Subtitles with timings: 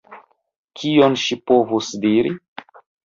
[0.79, 2.33] Kion ŝi povus diri?